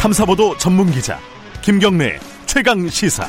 [0.00, 1.18] 탐사보도 전문 기자
[1.62, 3.26] 김경래 최강 시사.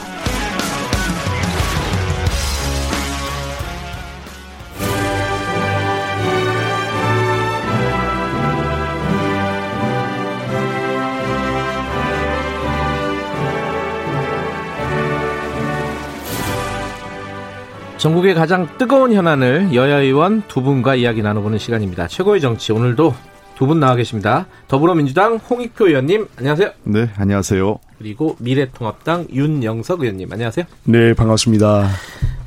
[17.98, 22.08] 전국의 가장 뜨거운 현안을 여야 의원 두 분과 이야기 나눠보는 시간입니다.
[22.08, 23.16] 최고의 정치 오늘도
[23.58, 24.46] 두 분 나와 계십니다.
[24.68, 26.72] 더불어민주당 홍익표 의원님 안녕하세요.
[26.84, 27.80] 네, 안녕하세요.
[27.98, 30.66] 그리고 미래통합당 윤영석 의원님 안녕하세요.
[30.84, 31.90] 네, 반갑습니다.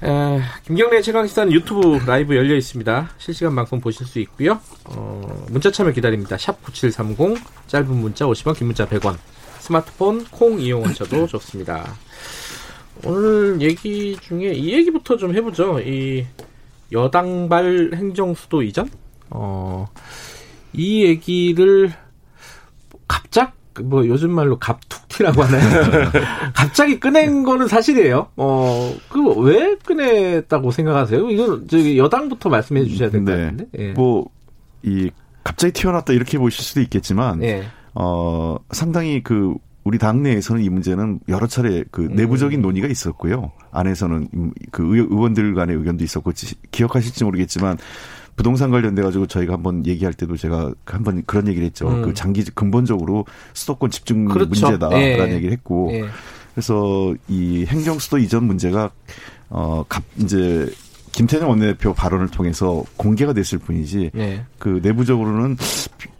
[0.05, 3.11] 에, 김경래 최강시사는 유튜브 라이브 열려 있습니다.
[3.19, 4.61] 실시간 방송 보실 수 있고요.
[4.85, 6.39] 어, 문자 참여 기다립니다.
[6.39, 9.17] 샵 9730 짧은 문자 50원 긴 문자 100원
[9.59, 11.93] 스마트폰 콩 이용하셔도 좋습니다.
[13.05, 15.81] 오늘 얘기 중에 이 얘기부터 좀 해보죠.
[15.81, 16.25] 이
[16.93, 18.89] 여당발 행정수도 이전?
[19.33, 19.89] 어,
[20.73, 21.93] 이 얘기를
[23.09, 26.11] 갑작 뭐 요즘 말로 갑툭튀라고 하나요?
[26.55, 28.29] 갑자기 꺼낸 거는 사실이에요.
[28.37, 31.31] 어, 그 왜 꺼냈다고 생각하세요?
[31.31, 33.43] 이건 저기 여당부터 말씀해 주셔야 될것 네.
[33.45, 33.67] 같은데.
[33.79, 33.93] 예.
[33.93, 35.11] 뭐이
[35.45, 37.65] 갑자기 튀어났다 이렇게 보실 수도 있겠지만 예.
[37.95, 42.15] 어 상당히 그 우리 당내에서는 이 문제는 여러 차례 그 음.
[42.15, 43.53] 내부적인 논의가 있었고요.
[43.73, 44.29] 안에서는
[44.73, 47.79] 그 의- 의원들 간의 의견도 있었고 지- 기억하실지 모르겠지만
[48.37, 51.89] 부동산 관련돼 가지고 저희가 한번 얘기할 때도 제가 한번 그런 얘기를 했죠.
[51.89, 52.03] 음.
[52.03, 54.49] 그 장기 근본적으로 수도권 집중 그렇죠.
[54.49, 55.35] 문제다라는 예.
[55.35, 56.05] 얘기를 했고 예.
[56.55, 58.91] 그래서 이 행정 수도 이전 문제가
[59.49, 60.71] 어갑 이제
[61.13, 64.45] 김태년 원내대표 발언을 통해서 공개가 됐을 뿐이지 예.
[64.59, 65.57] 그 내부적으로는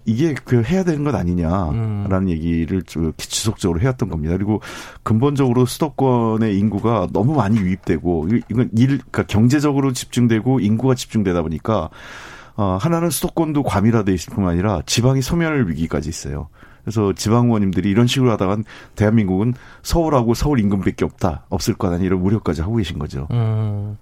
[0.05, 2.29] 이게 그 해야 되는 것 아니냐라는 음.
[2.29, 4.35] 얘기를 쭉 지속적으로 해왔던 겁니다.
[4.37, 4.61] 그리고
[5.03, 11.91] 근본적으로 수도권의 인구가 너무 많이 유입되고 이- 이건 일 그러니까 경제적으로 집중되고 인구가 집중되다 보니까
[12.57, 16.49] 어 하나는 수도권도 과밀화돼 있을 뿐만 아니라 지방이 소멸 위기까지 있어요.
[16.85, 18.65] 그래서 지방 의원님들이 이런 식으로 하다간
[18.97, 23.27] 대한민국은 서울하고 서울 인근밖에 없다 없을 거다 이런 우려까지 하고 계신 거죠.
[23.31, 23.97] 음.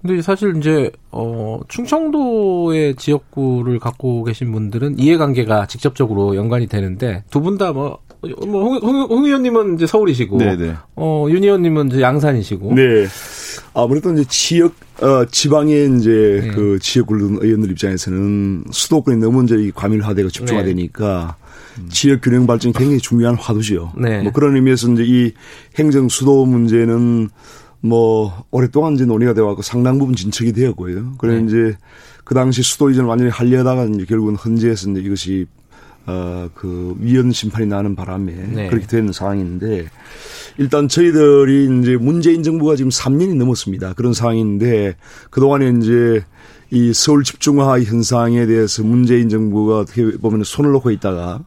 [0.00, 7.58] 근데 사실 이제 어 충청도의 지역구를 갖고 계신 분들은 이해관계가 직접적으로 연관이 되는데 두 분
[7.58, 7.98] 다뭐
[8.46, 10.74] 뭐 홍 홍, 홍 의원님은 이제 서울이시고 네네.
[10.96, 13.06] 어 윤 의원님은 이제 양산이시고 네.
[13.74, 16.50] 아무래도 이제 지역, 어, 지방의 이제 네.
[16.50, 21.36] 그 지역 의원들 입장에서는 수도권이 너무 이제 이 과밀화되고 집중화되니까
[21.88, 23.92] 지역 균형 발전이 굉장히 중요한 화두죠.
[23.96, 24.22] 네.
[24.22, 25.32] 뭐 그런 의미에서 이제 이
[25.78, 27.28] 행정 수도 문제는
[27.80, 31.14] 뭐 오랫동안 이제 논의가 되어 왔고 상당 부분 진척이 되었고요.
[31.18, 31.46] 그래 네.
[31.46, 31.76] 이제
[32.24, 35.46] 그 당시 수도 이전 완전히 하려다가 이제 결국은 헌재에서 이제 이것이
[36.06, 38.68] 어그 위헌 심판이 나는 바람에 네.
[38.68, 39.86] 그렇게 되는 상황인데
[40.58, 43.94] 일단 저희들이 이제 문재인 정부가 지금 3년이 넘었습니다.
[43.94, 44.96] 그런 상황인데
[45.30, 46.24] 그동안에 이제
[46.70, 51.44] 이 서울 집중화 현상에 대해서 문재인 정부가 어떻게 보면 손을 놓고 있다가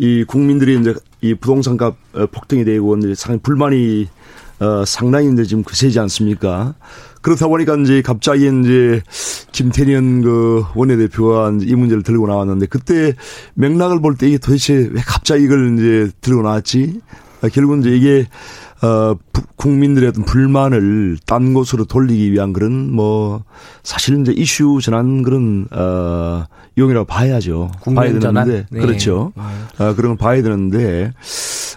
[0.00, 4.08] 이 국민들이 이제 이 부동산값 어, 폭등이 되고 이제 상당히 불만이
[4.60, 6.74] 어 상당히 이제 지금 거세지 않습니까?
[7.20, 9.02] 그렇다 보니까 이제 갑자기 이제
[9.52, 13.14] 김태년 그 원내대표가 이 문제를 들고 나왔는데 그때
[13.54, 17.02] 맥락을 볼 때 이게 도대체 왜 갑자기 이걸 이제 들고 나왔지?
[17.42, 18.26] 아, 결국은 이제 이게
[18.82, 23.44] 어 부- 국민들의 어떤 불만을 딴 곳으로 돌리기 위한 그런 뭐
[23.82, 26.44] 사실 이제 이슈 전환 그런 어
[26.78, 27.70] 용이라고 봐야죠.
[27.94, 28.10] 봐야?
[28.44, 28.80] 되는데 네.
[28.80, 29.32] 그렇죠.
[29.36, 29.42] 음.
[29.78, 31.12] 어, 그런 건 봐야 되는데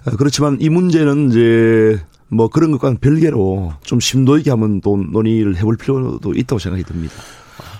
[0.08, 2.00] 어, 그렇지만 이 문제는 이제
[2.30, 7.14] 뭐 그런 것과는 별개로 좀 심도 있게 한번 또 논의를 해볼 필요도 있다고 생각이 듭니다.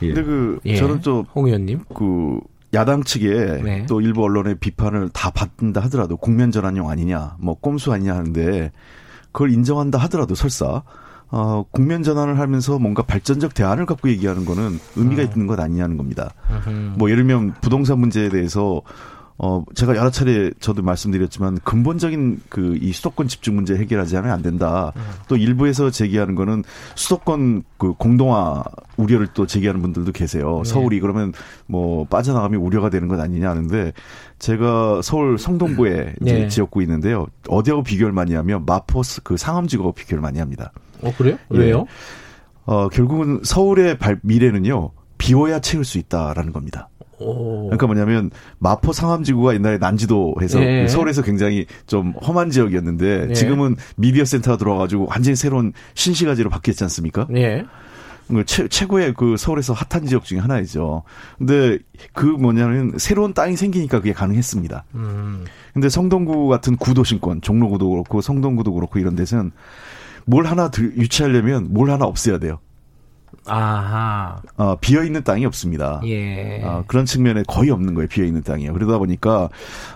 [0.02, 0.08] 예.
[0.08, 0.76] 근데 그 예.
[0.76, 2.40] 저는 또홍 의원님 그
[2.74, 3.86] 야당 측에 네.
[3.88, 8.72] 또 일부 언론의 비판을 다 받는다 하더라도 국면 전환용 아니냐, 뭐 꼼수 아니냐 하는데
[9.34, 10.84] 그걸 인정한다 하더라도 설사
[11.30, 16.32] 어, 국면 전환을 하면서 뭔가 발전적 대안을 갖고 얘기하는 거는 의미가 있는 것 아니냐는 겁니다.
[16.68, 16.94] 음.
[16.96, 18.82] 뭐 예를 들면 부동산 문제에 대해서
[19.38, 24.42] 어 제가 여러 차례 저도 말씀드렸지만 근본적인 그 이 수도권 집중 문제 해결하지 않으면 안
[24.42, 24.92] 된다.
[25.28, 26.64] 또 일부에서 제기하는 거는
[26.96, 28.64] 수도권 그 공동화
[28.98, 30.62] 우려를 또 제기하는 분들도 계세요.
[30.64, 30.70] 네.
[30.70, 31.32] 서울이 그러면
[31.66, 33.94] 뭐 빠져나가면 우려가 되는 것 아니냐 하는데
[34.40, 36.48] 제가 서울 성동구에 이제 네.
[36.50, 37.26] 지역구 있는데요.
[37.48, 40.72] 어디하고 비교를 많이 하면 마포스 그 상암지구하고 비교를 많이 합니다.
[41.02, 41.38] 어 그래요?
[41.54, 41.58] 예.
[41.58, 41.86] 왜요?
[42.66, 44.92] 어 결국은 서울의 발, 미래는요.
[45.18, 46.90] 비워야 채울 수 있다라는 겁니다.
[47.24, 47.64] 오.
[47.66, 50.88] 그러니까 뭐냐면 마포 상암지구가 옛날에 난지도해서 예.
[50.88, 53.34] 서울에서 굉장히 좀 험한 지역이었는데 예.
[53.34, 57.28] 지금은 미디어 센터가 들어와가지고 완전히 새로운 신시가지로 바뀌었지 않습니까?
[57.36, 57.66] 예.
[58.30, 61.04] 그 최, 최고의 그 서울에서 핫한 지역 중에 하나이죠.
[61.38, 61.78] 근데
[62.14, 64.86] 그 뭐냐면 새로운 땅이 생기니까 그게 가능했습니다.
[64.96, 65.44] 음.
[65.74, 69.52] 근데 성동구 같은 구도심권, 종로구도 그렇고 성동구도 그렇고 이런 데서는
[70.26, 72.60] 뭘 하나 들- 유치하려면 뭘 하나 없애야 돼요.
[73.46, 74.42] 아하.
[74.58, 76.02] 어, 비어 있는 땅이 없습니다.
[76.06, 76.62] 예.
[76.64, 78.08] 어, 그런 측면에 거의 없는 거예요.
[78.08, 78.74] 비어 있는 땅이요.
[78.74, 79.50] 그러다 보니까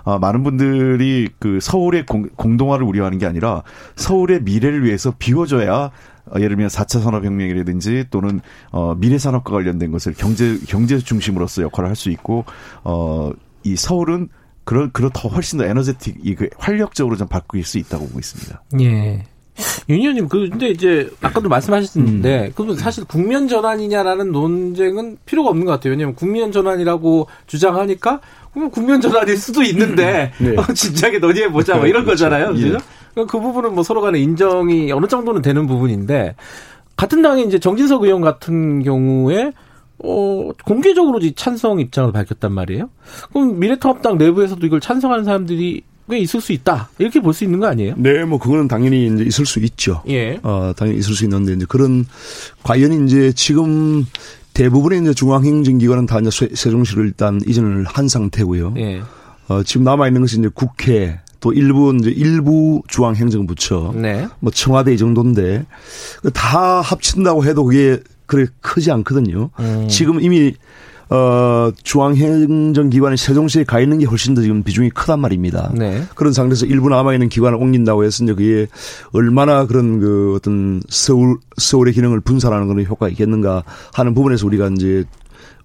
[0.04, 3.64] 어, 많은 분들이 그 서울의 공, 공동화를 우려하는 게 아니라
[3.96, 5.92] 서울의 미래를 위해서 비워줘야
[6.30, 8.42] 어, 예를 들면 4차 산업혁명이라든지 또는
[8.72, 12.44] 어, 미래 산업과 관련된 것을 경제 경제 중심으로서 역할을 할 수 있고
[12.84, 13.32] 어,
[13.64, 14.30] 이 서울은
[14.66, 18.62] 그런 그런 더 훨씬 더 에너제틱 이 그 활력적으로 좀 바뀔 수 있다고 보고 있습니다.
[18.82, 19.24] 예.
[19.90, 22.52] 윤 의원님, 그, 근데 이제, 아까도 말씀하셨는데, 음.
[22.56, 25.92] 그러면 사실 국면 전환이냐라는 논쟁은 필요가 없는 것 같아요.
[25.92, 28.22] 왜냐하면 국면 전환이라고 주장하니까,
[28.52, 30.56] 그러면 국면 전환일 수도 있는데, 네.
[30.58, 32.26] 어, 진작에 논의해 보자, 뭐 이런 그렇죠.
[32.26, 32.54] 거잖아요.
[32.54, 32.68] 그죠?
[32.68, 32.78] 예.
[33.14, 36.36] 그러니까 그 부분은 뭐 서로 간에 인정이 어느 정도는 되는 부분인데,
[36.96, 39.54] 같은 당의 이제 정진석 의원 같은 경우에,
[40.04, 42.90] 어, 공개적으로 찬성 입장을 밝혔단 말이에요.
[43.34, 46.90] 그럼 미래통합당 내부에서도 이걸 찬성하는 사람들이 꽤 있을 수 있다.
[47.00, 47.96] 이렇게 볼 수 있는 거 아니에요?
[47.98, 50.02] 네, 뭐 그거는 당연히 이제 있을 수 있죠.
[50.08, 50.40] 예.
[50.44, 52.06] 어, 당연히 있을 수 있는데 이제 그런
[52.64, 54.06] 과연 이제 지금
[54.54, 58.74] 대부분의 이제 중앙행정기관은 다 이제 세종시를 일단 이전을 한 상태고요.
[58.78, 59.02] 예.
[59.50, 64.28] 어, 지금 남아 있는 것이 이제 국회 또 일부 이제 일부 중앙행정부처, 네.
[64.40, 65.66] 뭐 청와대 이 정도인데
[66.34, 69.50] 다 합친다고 해도 그게 그렇게 크지 않거든요.
[69.60, 69.88] 음.
[69.88, 70.54] 지금 이미
[71.10, 75.72] 어, 중앙행정기관이 세종시에 가 있는 게 훨씬 더 지금 비중이 크단 말입니다.
[75.74, 76.04] 네.
[76.16, 78.68] 그런 상태에서 일부 남아있는 기관을 옮긴다고 해서 이제 그게
[79.14, 83.64] 얼마나 그런 그 어떤 서울, 서울의 기능을 분산하는 그런 효과가 있겠는가
[83.94, 85.06] 하는 부분에서 우리가 이제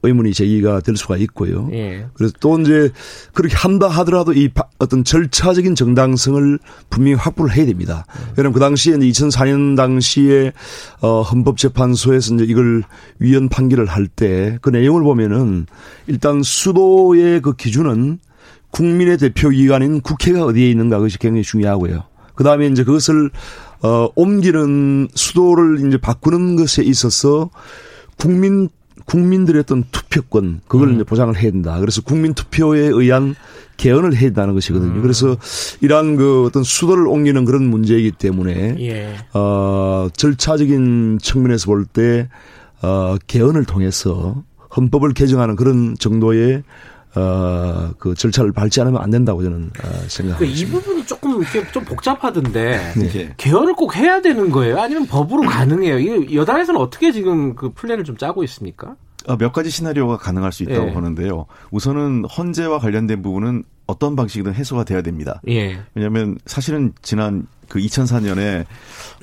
[0.02, 1.68] 의문이 제기가 될 수가 있고요.
[1.72, 2.06] 예.
[2.14, 2.90] 그래서 또 이제
[3.34, 6.58] 그렇게 한다 하더라도 이 어떤 절차적인 정당성을
[6.90, 8.04] 분명히 확보를 해야 됩니다.
[8.16, 8.32] 음.
[8.36, 10.52] 왜냐하면 그 당시에 2004년 당시에
[11.00, 12.82] 어 헌법재판소에서 이제 이걸
[13.18, 15.66] 위헌 판결을 할 때 그 내용을 보면은
[16.06, 18.18] 일단 수도의 그 기준은
[18.70, 22.04] 국민의 대표 기관인 국회가 어디에 있는가 그것이 굉장히 중요하고요.
[22.34, 23.30] 그 다음에 이제 그것을
[23.82, 27.50] 어 옮기는 수도를 이제 바꾸는 것에 있어서
[28.16, 28.68] 국민
[29.06, 30.94] 국민들의 어떤 투표권 그걸 음.
[30.94, 31.78] 이제 보장을 해야 된다.
[31.80, 33.34] 그래서 국민 투표에 의한
[33.76, 34.96] 개헌을 해야 된다는 것이거든요.
[34.96, 35.02] 음.
[35.02, 35.36] 그래서
[35.80, 39.14] 이러한 그 어떤 수도를 옮기는 그런 문제이기 때문에 예.
[39.34, 42.28] 어 절차적인 측면에서 볼 때
[42.84, 44.42] 어 개헌을 통해서
[44.76, 46.64] 헌법을 개정하는 그런 정도의
[47.14, 50.38] 어, 그 절차를 밟지 않으면 안 된다고 저는 어, 생각합니다.
[50.38, 53.34] 그러니까 이 부분이 조금 이렇게 좀 복잡하던데 네.
[53.36, 54.80] 개헌을 꼭 해야 되는 거예요?
[54.80, 55.98] 아니면 법으로 가능해요?
[55.98, 58.96] 이 여당에서는 어떻게 지금 그 플랜을 좀 짜고 있습니까?
[59.26, 60.92] 어, 몇 가지 시나리오가 가능할 수 있다고 예.
[60.92, 61.46] 보는데요.
[61.70, 65.40] 우선은 헌재와 관련된 부분은 어떤 방식이든 해소가 돼야 됩니다.
[65.48, 65.80] 예.
[65.94, 68.66] 왜냐하면 사실은 지난 그 2004년에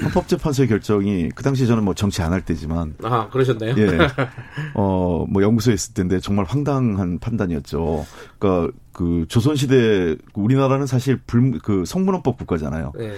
[0.04, 3.75] 헌법재판소의 결정이 그 당시 저는 뭐 정치 안 할 때지만 아 그러셨나요?
[3.78, 3.98] 예,
[4.74, 8.07] 어뭐 연구소에 있을 때인데 정말 황당한 판단이었죠.
[8.40, 12.94] 그러니까 그 조선시대 우리나라는 사실 불 그 성문헌법 국가잖아요.
[13.00, 13.13] 예.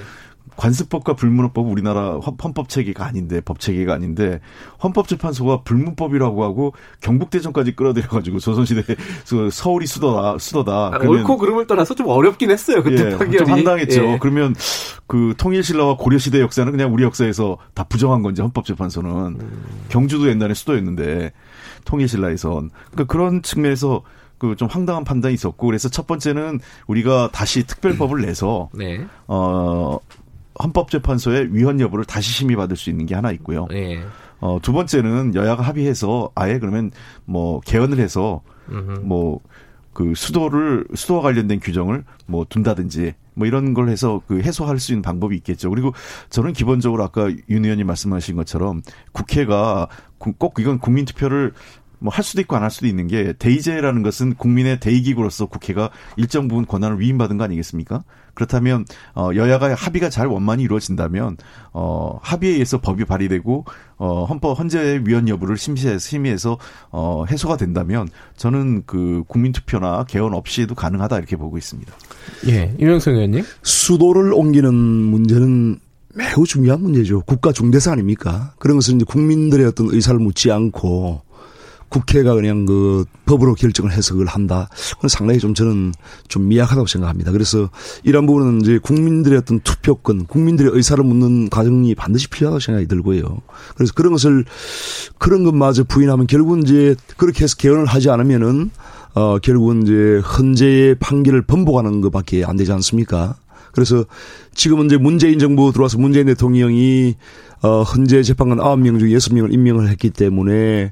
[0.58, 4.40] 관습법과 불문헌법 우리나라 헌법 체계가 아닌데 법 체계가 아닌데
[4.84, 8.84] 헌법재판소가 불문법이라고 하고 경북대전까지 끌어들여가지고 조선시대
[9.52, 10.92] 서울이 수도다 수도다.
[10.94, 13.38] 아, 옳고 그름을 떠나서 좀 어렵긴 했어요 그때 예, 판결이.
[13.38, 14.04] 좀 황당했죠.
[14.04, 14.18] 예.
[14.20, 14.56] 그러면
[15.08, 19.64] 그 통일신라와 고려시대 역사는 그냥 우리 역사에서 다 부정한 건지 헌법재판소는 음.
[19.90, 21.32] 경주도 옛날에 수도였는데
[21.86, 24.04] 통일신라에선 그러니까 그런 측면에서
[24.38, 29.06] 그좀 황당한 판단이 있었고 그래서 첫 번째는 우리가 다시 특별법을 내서 네.
[29.28, 30.00] 어
[30.62, 33.68] 헌법재판소의 위헌 여부를 다시 심의받을 수 있는 게 하나 있고요.
[33.70, 34.02] 네.
[34.40, 36.92] 어, 두 번째는 여야가 합의해서 아예 그러면
[37.26, 38.42] 뭐 개헌을 해서
[39.02, 39.40] 뭐
[39.94, 45.02] 그 수도를 수도와 관련된 규정을 뭐 둔다든지 뭐 이런 걸 해서 그 해소할 수 있는
[45.02, 45.70] 방법이 있겠죠.
[45.70, 45.94] 그리고
[46.30, 49.88] 저는 기본적으로 아까 윤 의원님 말씀하신 것처럼 국회가
[50.18, 51.54] 꼭 이건 국민 투표를
[52.02, 56.48] 뭐 할 수도 있고 안 할 수도 있는 게 대의제라는 것은 국민의 대의기구로서 국회가 일정
[56.48, 58.04] 부분 권한을 위임받은 거 아니겠습니까?
[58.34, 61.38] 그렇다면 어 여야가 합의가 잘 원만히 이루어진다면
[61.74, 63.66] 어 합의에 의해서 법이 발의되고
[63.98, 66.58] 어 헌법 헌재 위헌 여부를 심시해서 심의해서
[66.92, 71.94] 어 해소가 된다면 저는 그 국민 투표나 개헌 없이도 가능하다 이렇게 보고 있습니다.
[72.48, 73.44] 예, 이명성 의원님.
[73.64, 75.80] 수도를 옮기는 문제는
[76.16, 77.22] 매우 중요한 문제죠.
[77.22, 78.54] 국가 중대사 아닙니까?
[78.60, 81.22] 그런 것은 이제 국민들의 어떤 의사를 묻지 않고
[81.92, 84.70] 국회가 그냥 그 법으로 결정을 해서 그걸 한다.
[84.96, 85.94] 그건 상당히 좀 저는
[86.30, 87.32] 좀 미약하다고 생각합니다.
[87.34, 87.70] 그래서
[88.04, 93.42] 이런 부분은 이제 국민들의 어떤 투표권, 국민들의 의사를 묻는 과정이 반드시 필요하다고 생각이 들고요.
[93.76, 94.46] 그래서 그런 것을
[95.18, 98.72] 그런 것마저 부인하면 결국은 이제 그렇게 해서 개헌을 하지 않으면은
[99.14, 103.36] 어 결국은 이제 헌재의 판결을 번복하는 것밖에 안 되지 않습니까?
[103.72, 104.06] 그래서
[104.54, 107.16] 지금은 이제 문재인 정부 들어와서 문재인 대통령이
[107.64, 110.92] 어, 헌재 재판관 9명 중 6명을 임명을 했기 때문에,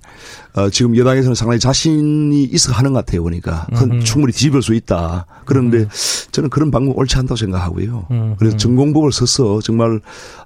[0.53, 3.65] 어, 지금 여당에서는 상당히 자신이 있어 하는 것 같아요, 보니까.
[3.71, 4.01] 음.
[4.01, 5.25] 충분히 뒤집을 수 있다.
[5.45, 5.87] 그런데 음.
[6.31, 8.05] 저는 그런 방법 옳지 않다고 생각하고요.
[8.11, 8.35] 음.
[8.37, 9.99] 그래서 전공법을 써서 정말,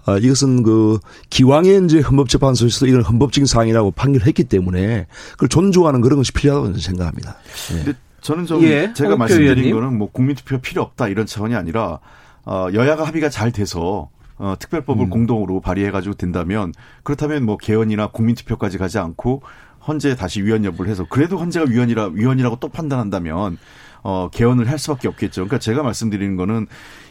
[0.05, 0.97] 어, 이것은 그,
[1.29, 7.35] 기왕에 이제 헌법재판소에서 이런 헌법적인 사항이라고 판결했기 때문에 그걸 존중하는 그런 것이 필요하다고 생각합니다.
[7.83, 7.93] 네.
[8.21, 9.75] 저는 좀 예, 제가 말씀드린 의원님.
[9.75, 11.99] 거는 뭐 국민투표 필요 없다 이런 차원이 아니라
[12.45, 15.09] 어, 여야가 합의가 잘 돼서 어, 특별법을 음.
[15.09, 16.73] 공동으로 발의해가지고 된다면
[17.03, 19.43] 그렇다면 뭐 개헌이나 국민투표까지 가지 않고
[19.87, 23.57] 헌재 다시 위헌 여부를 해서 그래도 헌재가 위헌이라 위헌이라고 또 판단한다면
[24.01, 25.41] 어 개헌을 할 수밖에 없겠죠.
[25.41, 26.67] 그러니까 제가 말씀드리는 거는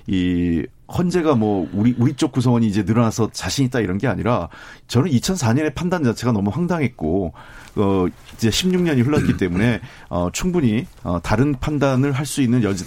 [0.06, 4.49] 이 헌재가 뭐 우리 우리 쪽 구성원이 이제 늘어나서 자신 있다 이런 게 아니라
[4.88, 7.32] 저는 2004년의 판단 자체가 너무 황당했고
[7.76, 9.80] 어 이제 16년이 흘렀기 때문에
[10.11, 12.84] 어 충분히 어 다른 판단을 할 수 있는 여지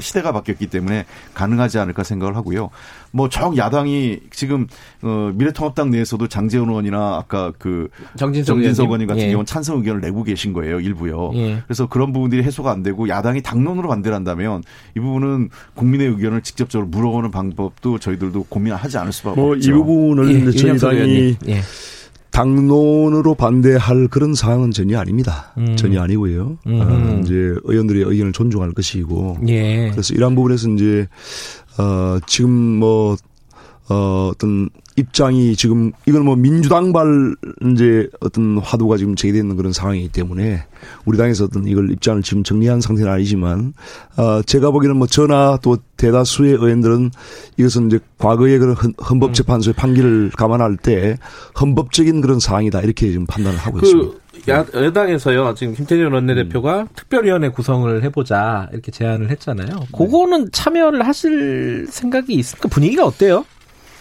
[0.00, 2.70] 시대가 바뀌었기 때문에 가능하지 않을까 생각을 하고요.
[3.14, 4.66] 뭐정 야당이 지금
[5.02, 9.26] 어 미래통합당 내에서도 장재원 의원이나 아까 그 정진석, 정진석 의원님 같은 예.
[9.28, 11.30] 경우는 찬성 의견을 내고 계신 거예요 일부요.
[11.34, 11.62] 예.
[11.64, 14.64] 그래서 그런 부분들이 해소가 안 되고 야당이 당론으로 반대를 한다면
[14.96, 19.70] 이 부분은 국민의 의견을 직접적으로 물어보는 방법도 저희들도 고민하지 않을 수밖에 뭐 없죠.
[19.70, 20.50] 이 부분을 예.
[20.50, 21.60] 저희 당이 예.
[22.34, 25.52] 당론으로 반대할 그런 사항은 전혀 아닙니다.
[25.56, 25.76] 음.
[25.76, 26.58] 전혀 아니고요.
[26.66, 26.80] 음.
[26.80, 29.38] 어, 이제 의원들의 의견을 존중할 것이고.
[29.46, 29.90] 예.
[29.92, 31.06] 그래서 이러한 부분에서 이제
[31.78, 33.16] 어 지금 뭐
[33.88, 37.34] 어, 어떤 입장이 지금 이건 뭐 민주당발
[37.72, 40.64] 이제 어떤 화두가 지금 제기되는 그런 상황이기 때문에
[41.04, 43.74] 우리 당에서 어떤 이걸 입장을 지금 정리한 상태는 아니지만
[44.16, 47.10] 어 제가 보기에는 뭐 저나 또 대다수의 의원들은
[47.56, 51.16] 이것은 이제 과거의 그런 헌법재판소의 판결을 감안할 때
[51.60, 54.24] 헌법적인 그런 사항이다 이렇게 지금 판단을 하고 그 있습니다.
[54.50, 56.88] 야, 여당에서요 지금 김태년 원내대표가 음.
[56.94, 59.68] 특별위원회 구성을 해보자 이렇게 제안을 했잖아요.
[59.68, 59.86] 네.
[59.96, 62.68] 그거는 참여를 하실 생각이 있습니까?
[62.68, 63.44] 분위기가 어때요?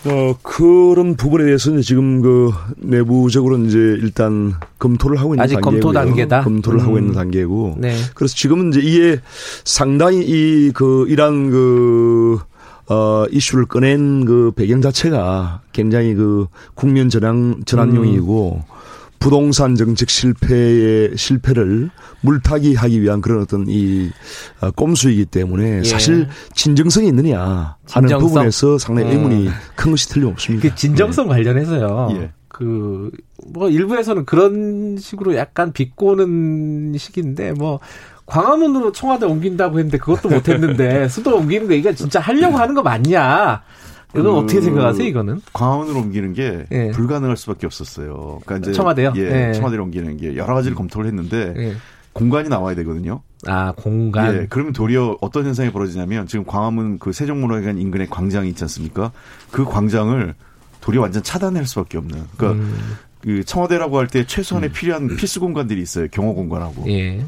[0.05, 5.81] 어, 그런 부분에 대해서는 지금 그 내부적으로 이제 일단 검토를 하고 있는 아직 단계고요.
[5.81, 6.41] 검토 단계다.
[6.43, 6.85] 검토를 음.
[6.85, 7.75] 하고 있는 단계고.
[7.79, 7.95] 네.
[8.13, 9.19] 그래서 지금은 이제 이게
[9.63, 12.39] 상당히 이 그 이란 그
[12.89, 18.73] 어, 이슈를 꺼낸 그 배경 자체가 굉장히 그 국면 전환, 전환용이고 음.
[19.23, 21.89] 부동산 정책 실패의 실패를
[22.21, 24.09] 물타기 하기 위한 그런 어떤 이
[24.59, 25.83] 어, 꼼수이기 때문에 예.
[25.85, 28.27] 사실 진정성이 있느냐 하는 진정성?
[28.27, 29.11] 부분에서 상당히 어.
[29.13, 29.51] 의문이 어.
[29.77, 30.67] 큰 것이 틀림없습니다.
[30.67, 31.35] 그 진정성 네.
[31.35, 32.09] 관련해서요.
[32.17, 32.31] 예.
[32.49, 37.79] 그뭐 일부에서는 그런 식으로 약간 비꼬는 식인데 뭐
[38.25, 43.63] 광화문으로 청와대 옮긴다고 했는데 그것도 못했는데 수도 옮기는 거 이게 진짜 하려고 하는 거 맞냐?
[44.13, 45.41] 이건 그 어떻게 생각하세요, 이거는?
[45.53, 46.91] 광화문으로 옮기는 게 예.
[46.91, 48.39] 불가능할 수밖에 없었어요.
[48.45, 49.13] 그러니까 이제 청와대요?
[49.15, 49.53] 예, 예.
[49.53, 51.73] 청와대로 옮기는 게 여러 가지를 검토를 했는데 예.
[52.13, 53.21] 공간이 나와야 되거든요.
[53.47, 54.35] 아, 공간.
[54.35, 59.11] 예, 그러면 도리어 어떤 현상이 벌어지냐면 지금 광화문 그 세종문화회관 인근에 광장이 있지 않습니까?
[59.51, 60.35] 그 광장을
[60.81, 62.23] 도리어 완전 차단할 수밖에 없는.
[62.37, 62.77] 그러니까 음.
[63.21, 64.73] 그 청와대라고 할 때 최소한의 음.
[64.73, 66.07] 필요한 필수 공간들이 있어요.
[66.11, 66.83] 경호 공간하고.
[66.91, 67.25] 예.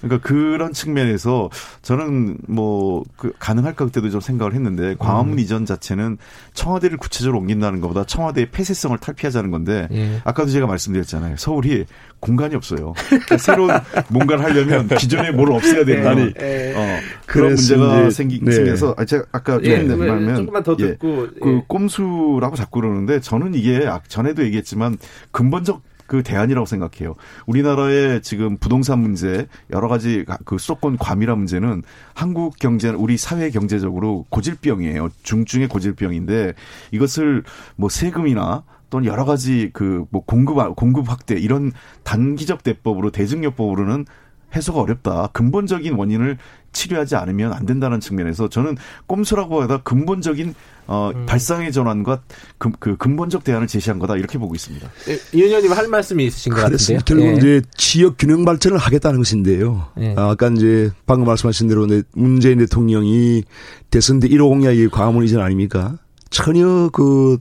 [0.00, 1.50] 그러니까 그런 측면에서
[1.82, 5.38] 저는 뭐 그 가능할까 그때도 좀 생각을 했는데 광화문 음.
[5.38, 6.18] 이전 자체는
[6.54, 10.20] 청와대를 구체적으로 옮긴다는 것보다 청와대의 폐쇄성을 탈피하자는 건데 예.
[10.24, 11.36] 아까도 제가 말씀드렸잖아요.
[11.36, 11.86] 서울이
[12.20, 12.94] 공간이 없어요.
[13.08, 13.70] 그러니까 새로운
[14.08, 16.74] 뭔가를 하려면 기존에 뭘 없애야 된다니 예.
[16.76, 18.52] 어, 그런 문제가 생기, 네.
[18.52, 19.82] 생겨서 아, 제가 아까 예.
[19.82, 21.40] 말하면 조금만 더 듣고 예.
[21.40, 24.96] 그 꼼수라고 자꾸 그러는데 저는 이게 전에도 얘기했지만
[25.32, 27.14] 근본적 그 대안이라고 생각해요.
[27.46, 31.84] 우리나라의 지금 부동산 문제 여러 가지 그 수도권 과밀화 문제는
[32.14, 35.10] 한국 경제 우리 사회 경제적으로 고질병이에요.
[35.22, 36.54] 중증의 고질병인데
[36.90, 37.44] 이것을
[37.76, 41.72] 뭐 세금이나 또는 여러 가지 그 뭐 공급 공급 확대 이런
[42.04, 44.06] 단기적 대법으로 대증요법으로는
[44.54, 45.28] 해소가 어렵다.
[45.32, 46.38] 근본적인 원인을
[46.72, 48.76] 치료하지 않으면 안 된다는 측면에서 저는
[49.06, 50.54] 꼼수라고 하다 근본적인
[50.86, 51.26] 어, 음.
[51.26, 52.22] 발상의 전환과
[52.56, 54.88] 그, 그, 근본적 대안을 제시한 거다 이렇게 보고 있습니다.
[55.08, 57.00] 예, 이 의원님 할 말씀이 있으신 것 같은데요.
[57.04, 57.32] 결국 예.
[57.34, 59.88] 이제 지역 균형 발전을 하겠다는 것인데요.
[60.00, 60.14] 예.
[60.16, 63.44] 아, 아까 이제 방금 말씀하신 대로 문재인 대통령이
[63.90, 65.98] 대선 때 1호 공약이 광화문 이전 아닙니까?
[66.30, 67.38] 전혀 그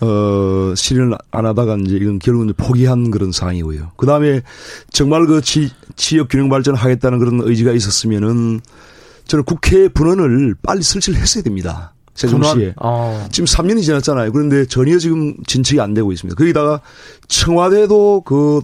[0.00, 3.92] 어, 실현을 안 하다가 이제 이건 결국은 포기한 그런 상황이고요.
[3.96, 4.42] 그 다음에
[4.90, 8.60] 정말 그 지, 지역 균형 발전을 하겠다는 그런 의지가 있었으면은
[9.26, 11.94] 저는 국회 분원을 빨리 설치를 했어야 됩니다.
[12.14, 12.74] 세종시에.
[12.80, 13.26] 어.
[13.32, 14.32] 지금 3년이 지났잖아요.
[14.32, 16.36] 그런데 전혀 지금 진척이 안 되고 있습니다.
[16.36, 16.80] 거기다가
[17.28, 18.60] 청와대도 그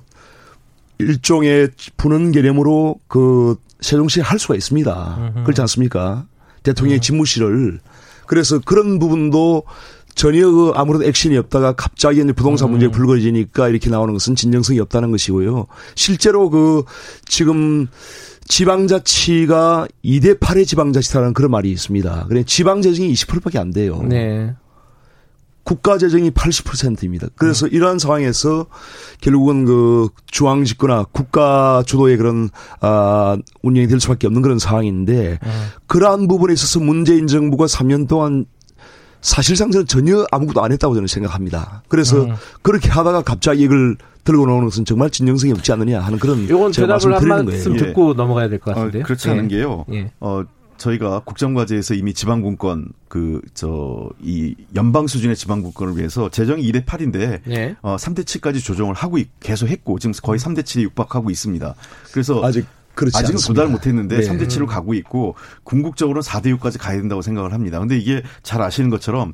[0.98, 5.32] 일종의 분원 개념으로 그 세종시에 할 수가 있습니다.
[5.34, 5.44] 음흠.
[5.44, 6.26] 그렇지 않습니까?
[6.62, 7.00] 대통령의 음.
[7.00, 7.80] 집무실을.
[8.26, 9.64] 그래서 그런 부분도
[10.14, 12.72] 전혀 그 아무런 액션이 없다가 갑자기 이제 부동산 음.
[12.72, 15.66] 문제 가 불거지니까 이렇게 나오는 것은 진정성이 없다는 것이고요.
[15.94, 16.84] 실제로 그
[17.26, 17.86] 지금
[18.46, 22.26] 지방자치가 2대 8의 지방자치라는 그런 말이 있습니다.
[22.28, 24.02] 그래 지방 재정이 20%밖에 안 돼요.
[24.02, 24.54] 네.
[25.62, 27.28] 국가 재정이 80%입니다.
[27.36, 27.70] 그래서 음.
[27.72, 28.66] 이러한 상황에서
[29.20, 32.50] 결국은 그 중앙 집권화 국가 주도의 그런
[32.80, 35.68] 아 운영이 될 수밖에 없는 그런 상황인데 음.
[35.86, 38.46] 그러한 부분에 있어서 문재인 정부가 3년 동안
[39.20, 41.82] 사실상 저는 전혀 아무것도 안 했다고 저는 생각합니다.
[41.88, 42.34] 그래서 음.
[42.62, 46.98] 그렇게 하다가 갑자기 이걸 들고 나오는 것은 정말 진정성이 없지 않느냐 하는 그런 요건 제가
[46.98, 47.84] 대답을 한 말씀 거예요.
[47.84, 47.88] 예.
[47.88, 49.02] 듣고 넘어가야 될것 어, 같은데요.
[49.04, 49.32] 그렇지 예.
[49.32, 49.84] 않은 게요.
[49.92, 50.10] 예.
[50.20, 50.42] 어,
[50.78, 57.76] 저희가 국정과제에서 이미 지방분권 그 저 이 연방 수준의 지방분권을 위해서 재정이 2대 8인데 네.
[57.82, 61.74] 어 3대 7까지 조정을 하고 있- 계속 했고 지금 거의 3대 7에 육박하고 있습니다.
[62.12, 62.64] 그래서 아직
[63.00, 63.62] 그렇지 아직은 않습니다.
[63.62, 64.28] 도달 못했는데 네.
[64.28, 67.78] 3대 7로 가고 있고 궁극적으로는 4대 6까지 가야 된다고 생각을 합니다.
[67.78, 69.32] 근데 이게 잘 아시는 것처럼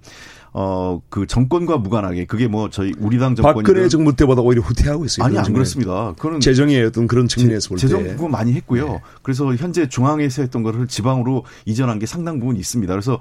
[0.58, 5.04] 어 그 정권과 무관하게 그게 뭐 저희 우리 당 정권이 박근혜 정부 때보다 오히려 후퇴하고
[5.04, 5.24] 있어요.
[5.24, 5.52] 아니 그런 안.
[5.52, 6.12] 그렇습니다.
[6.16, 7.82] 그거는 재정의 어떤 그런 측면에서 볼 때.
[7.86, 9.00] 재정 부분 많이 했고요.
[9.22, 12.92] 그래서 현재 중앙에서 했던 거를 지방으로 이전한 게 상당 부분 있습니다.
[12.92, 13.18] 그래서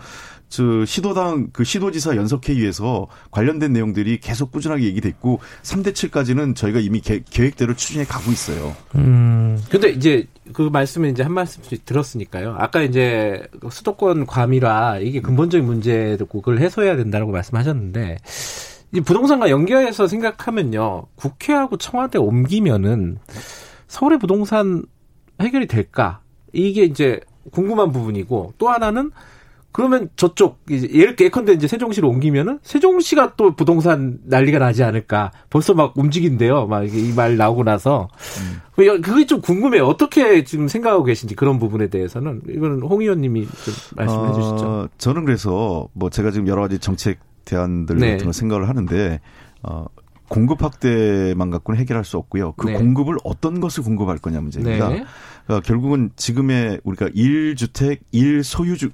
[0.50, 7.24] 저 시도당 그 시도지사 연석회의에서 관련된 내용들이 계속 꾸준하게 얘기됐고 3대 7까지는 저희가 이미 계,
[7.30, 8.76] 계획대로 추진해 가고 있어요.
[8.96, 9.60] 음.
[9.70, 12.56] 근데 이제 그 말씀을 이제 한 말씀씩 들었으니까요.
[12.58, 18.18] 아까 이제 수도권 과밀화 이게 근본적인 문제고 그걸 해소해야 된다라고 말씀하셨는데
[18.94, 21.08] 이 부동산과 연결해서 생각하면요.
[21.16, 23.18] 국회하고 청와대 옮기면은
[23.88, 24.84] 서울의 부동산
[25.42, 26.22] 해결이 될까?
[26.54, 27.20] 이게 이제
[27.52, 29.12] 궁금한 부분이고 또 하나는
[29.76, 35.34] 그러면 저쪽 이제 예를 예컨대 이제 세종시로 옮기면은 세종시가 또 부동산 난리가 나지 않을까?
[35.50, 36.68] 벌써 막 움직인대요.
[36.68, 38.08] 막 이 말 나오고 나서
[38.74, 39.86] 그 그게 좀 궁금해요.
[39.86, 44.66] 어떻게 지금 생각하고 계신지 그런 부분에 대해서는 이거는 홍 의원님이 좀 말씀해 주시죠.
[44.66, 48.12] 어, 저는 그래서 뭐 제가 지금 여러 가지 정책 대안들 네.
[48.12, 49.20] 같은 걸 생각을 하는데
[49.62, 49.88] 어
[50.30, 52.54] 공급 확대만 갖고는 해결할 수 없고요.
[52.54, 52.74] 그 네.
[52.78, 54.88] 공급을 어떤 것을 공급할 거냐 문제입니다.
[54.88, 55.04] 네.
[55.50, 58.92] 어, 결국은 지금의 우리가 1주택 1소유주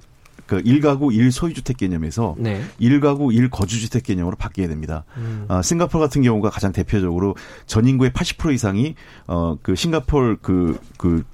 [0.52, 2.60] 그 1가구 1소유주택 개념에서 네.
[2.78, 5.04] 1가구 1거주주택 개념으로 바뀌어야 됩니다.
[5.16, 5.46] 음.
[5.48, 8.94] 아, 싱가포르 같은 경우가 가장 대표적으로 전 인구의 80% 이상이
[9.26, 11.24] 어 그 싱가포르 그그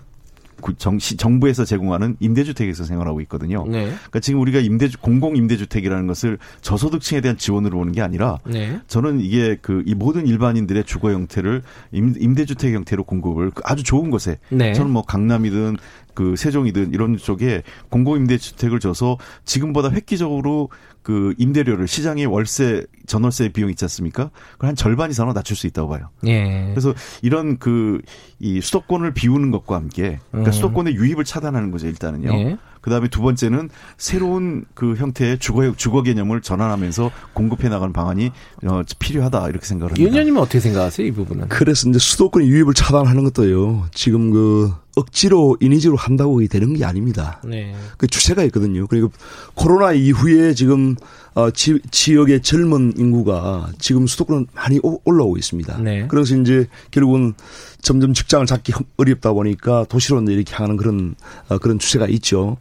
[0.61, 3.65] 그 정시, 정부에서 제공하는 임대주택에서 생활하고 있거든요.
[3.69, 3.85] 네.
[3.87, 8.81] 그러니까 지금 우리가 임대 공공 임대주택이라는 것을 저소득층에 대한 지원으로 보는 게 아니라 네.
[8.89, 14.11] 저는 이게 그 이 모든 일반인들의 주거 형태를 임, 임대주택 형태로 공급을 그 아주 좋은
[14.11, 14.73] 곳에 네.
[14.75, 15.77] 저는 뭐 강남이든
[16.19, 20.69] 그 세종이든 이런 쪽에 공공임대주택을 줘서 지금보다 획기적으로
[21.03, 24.33] 그 임대료를 시장의 월세 전월세 비용 있지 않습니까?
[24.55, 26.09] 그걸 한 절반 이상으로 낮출 수 있다고 봐요.
[26.27, 26.71] 예.
[26.75, 28.01] 그래서 이런 그
[28.41, 30.53] 이 수도권을 비우는 것과 함께 그러니까 음.
[30.53, 32.33] 수도권의 유입을 차단하는 거죠 일단은요.
[32.33, 32.57] 예.
[32.81, 38.31] 그다음에 두 번째는 새로운 그 형태의 주거 주거 개념을 전환하면서 공급해 나가는 방안이
[38.65, 40.11] 어, 필요하다 이렇게 생각을 이 합니다.
[40.13, 41.49] 의원님은 어떻게 생각하세요 이 부분은?
[41.49, 43.87] 그래서 이제 수도권 유입을 차단하는 것도요.
[43.93, 47.41] 지금 그 억지로 인위적으로 한다고 되는 게 아닙니다.
[47.45, 47.75] 네.
[47.97, 48.87] 그 추세가 있거든요.
[48.89, 49.13] 그리고
[49.55, 50.97] 코로나 이후에 지금
[51.39, 55.79] 어, 지, 지역의 젊은 인구가 지금 수도권은 많이 오- 올라오고 있습니다.
[55.79, 56.05] 네.
[56.09, 57.35] 그래서 이제 결국은
[57.81, 61.15] 점점 직장을 잡기 어렵다 보니까 도시로 이렇게 하는 그런
[61.49, 62.57] 어, 그런 추세가 있죠.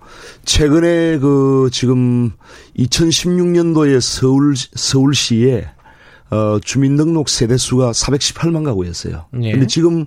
[0.45, 2.33] 최근에 그 지금
[2.77, 5.69] 2016년도에 서울 서울시에
[6.29, 9.25] 어, 주민등록 세대 수가 418만 가구였어요.
[9.41, 9.51] 예.
[9.53, 10.05] 근데 지금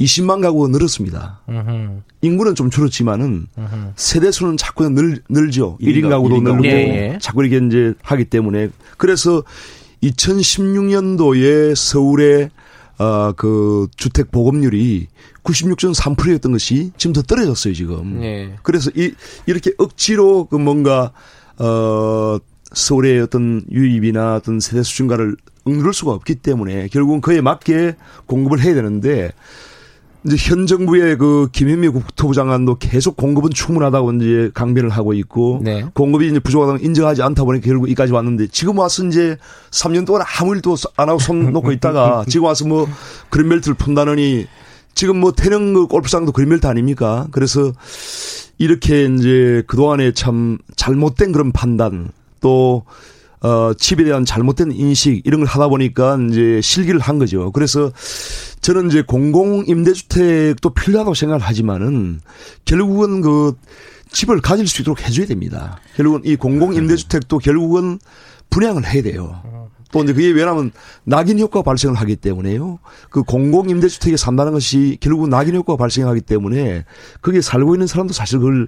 [0.00, 1.40] 20만 가구가 늘었습니다.
[1.48, 2.02] 음흠.
[2.22, 3.92] 인구는 좀 줄었지만은 음흠.
[3.96, 5.78] 세대 수는 자꾸 늘, 늘죠.
[5.80, 6.62] 일인 1인 가구, 가구도 일인 가구.
[6.62, 7.18] 늘고 예, 예.
[7.20, 9.42] 자꾸 이렇게 이제 하기 때문에 그래서
[10.02, 12.50] 2016년도에 서울의
[12.98, 15.08] 어, 그 주택 보급률이
[15.42, 18.22] 96.3%였던 것이 지금 더 떨어졌어요, 지금.
[18.22, 18.54] 예.
[18.62, 19.12] 그래서 이
[19.46, 21.12] 이렇게 억지로 그 뭔가
[21.58, 22.38] 어
[22.72, 27.94] 서울의 어떤 유입이나 어떤 세대 수준가를 응를 수가 없기 때문에 결국은 그에 맞게
[28.26, 29.32] 공급을 해야 되는데
[30.26, 35.84] 이제 현 정부의 그 김현미 국토부 장관도 계속 공급은 충분하다고 이제 강변을 하고 있고 네.
[35.92, 39.36] 공급이 이제 부족하다고 인정하지 않다 보니까 결국 여기까지 왔는데 지금 와서 이제
[39.70, 42.88] 3년 동안 아무 일도 안 하고 손 놓고 있다가 지금 와서 뭐
[43.28, 44.46] 그린벨트를 푼다느니
[44.94, 47.26] 지금 뭐 태릉 그 골프장도 그린벨트 아닙니까?
[47.30, 47.72] 그래서
[48.56, 52.84] 이렇게 이제 그동안에 참 잘못된 그런 판단 또
[53.44, 57.52] 어, 칩에 대한 잘못된 인식 이런 걸 하다 보니까 이제 실기를 한 거죠.
[57.52, 57.92] 그래서
[58.62, 62.20] 저는 이제 공공 임대주택도 필요하다고 생각을 하지만은
[62.64, 63.52] 결국은 그
[64.10, 65.78] 집을 가질 수 있도록 해줘야 됩니다.
[65.94, 67.98] 결국은 이 공공 임대주택도 결국은
[68.48, 69.42] 분양을 해야 돼요.
[69.94, 70.72] 또 이제 그게 왜냐하면
[71.04, 72.80] 낙인 효과 발생을 하기 때문에요.
[73.10, 76.84] 그 공공 임대주택에 산다는 것이 결국 낙인 효과가 발생하기 때문에
[77.22, 78.66] 거기에 살고 있는 사람도 사실 그걸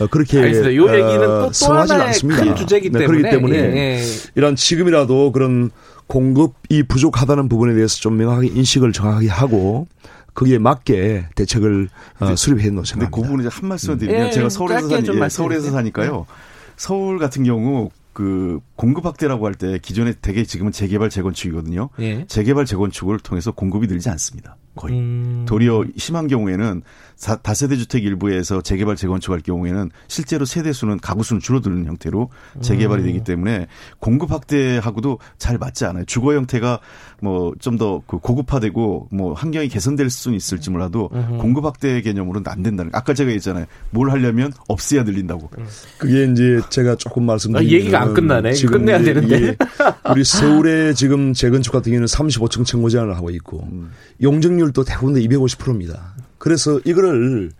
[0.00, 0.74] 어, 그렇게 알겠습니다.
[0.74, 2.42] 요 얘기는 또, 또 하나의 않습니다.
[2.42, 4.02] 큰 주제이기 네, 때문에 그렇기 때문에 예, 예.
[4.34, 5.70] 이런 지금이라도 그런
[6.08, 9.86] 공급이 부족하다는 부분에 대해서 좀 명확하게 인식을 정확하게 하고
[10.34, 13.10] 거기에 맞게 대책을 어, 수립해 생각합니다.
[13.10, 15.70] 그 부분에 한 말씀 드리면 예, 제가 서울에서 사니, 좀 예, 서울에서.
[15.70, 16.26] 사니까요.
[16.76, 21.90] 서울 같은 경우 그 공급 확대라고 할 때 기존에 되게 지금은 재개발 재건축이거든요.
[21.98, 22.24] 예.
[22.26, 24.56] 재개발 재건축을 통해서 공급이 늘지 않습니다.
[24.76, 24.94] 거의.
[24.94, 25.44] 음.
[25.48, 26.82] 도리어 심한 경우에는
[27.16, 32.28] 사- 다세대 주택 일부에서 재개발 재건축할 경우에는 실제로 세대 수는 가구 수는 줄어드는 형태로
[32.60, 33.06] 재개발이 음.
[33.06, 33.66] 되기 때문에
[34.00, 36.04] 공급 확대하고도 잘 맞지 않아요.
[36.06, 36.80] 주거 형태가
[37.22, 41.08] 뭐 좀더그 고급화되고 뭐 환경이 개선될 수는 있을지 몰라도
[41.40, 42.90] 공급 확대 개념으로는 안 된다는.
[42.90, 42.98] 거.
[42.98, 43.66] 아까 제가 얘기했잖아요.
[43.90, 45.50] 뭘 하려면 없애야 들린다고.
[45.98, 48.52] 그게 이제 제가 조금 말씀드리면 아, 얘기가 안 끝나네.
[48.52, 49.56] 끝내야 되는데.
[50.10, 53.90] 우리 서울의 지금 재건축 같은 경우는 35층 청구 제한을 하고 있고 음.
[54.22, 56.14] 용적률 도 대부분 250%입니다.
[56.38, 57.50] 그래서 이거를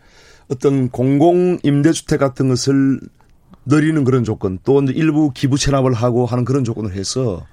[0.48, 3.00] 어떤 공공 임대주택 같은 것을
[3.66, 7.46] 늘리는 그런 조건 또 일부 기부 체납을 하고 하는 그런 조건을 해서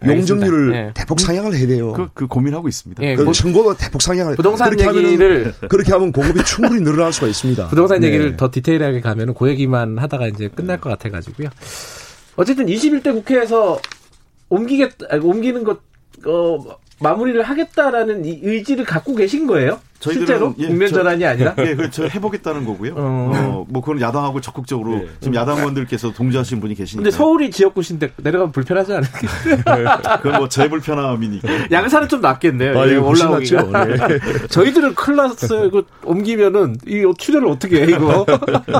[0.00, 0.18] 알겠습니다.
[0.18, 0.92] 용적률을 예.
[0.94, 1.92] 대폭 상향을 해야 돼요.
[1.92, 3.02] 그, 그 고민하고 있습니다.
[3.02, 7.28] 예, 그뭐 청구도 대폭 상향을 부동산 그렇게 얘기를 하면 그렇게 하면 공급이 충분히 늘어날 수가
[7.28, 7.68] 있습니다.
[7.70, 8.08] 부동산 네.
[8.08, 11.48] 얘기를 더 디테일하게 가면은 그 얘기만 하다가 이제 끝날 것 같아 가지고요.
[12.36, 13.80] 어쨌든 21대 국회에서
[14.48, 15.80] 옮기겠, 아니, 옮기는 것,
[16.26, 19.80] 어, 마무리를 하겠다라는 이 의지를 갖고 계신 거예요?
[20.04, 20.54] 저희들은- 실제로?
[20.58, 21.54] 예, 국면 저- 전환이 아니라?
[21.58, 22.92] 예, 그저 해보겠다는 거고요.
[22.96, 23.32] 어.
[23.34, 25.06] 어, 뭐 그건 야당하고 적극적으로 네.
[25.20, 27.02] 지금 야당원들께서 동조하신 분이 계시니까.
[27.02, 30.16] 근데 서울이 지역구신데 내려가면 불편하지 않을까?
[30.18, 31.70] 그건 뭐 제 불편함이니까.
[31.70, 32.78] 양산은 좀 낫겠네요.
[32.78, 32.94] 아, 예.
[32.94, 33.70] 낫죠.
[33.72, 34.18] 네.
[34.48, 35.64] 저희들은 큰일 났어요.
[35.66, 38.26] 이거 옮기면은, 이 출연을 어떻게 해, 이거.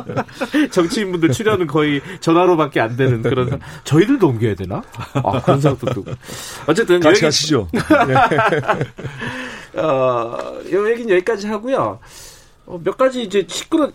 [0.70, 3.48] 정치인분들 출연은 거의 전화로밖에 안 되는 그런.
[3.50, 4.82] 상- 저희들도 옮겨야 되나?
[5.14, 6.12] 아, 그런 생각도 들고.
[6.66, 7.00] 어쨌든.
[7.00, 7.68] 같이 여기, 가시죠.
[9.76, 11.98] 어, 요 얘기는 여기까지 하고요.
[12.66, 13.90] 어, 몇 가지 이제 시끄러,